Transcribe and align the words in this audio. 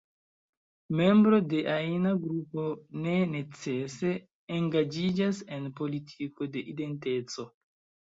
Membro 0.99 1.39
de 1.51 1.59
ajna 1.73 2.13
grupo 2.23 2.65
ne 3.05 3.15
necese 3.35 4.17
engaĝiĝas 4.59 5.47
en 5.61 5.73
politiko 5.81 6.53
de 6.57 6.69
identeco. 6.77 7.51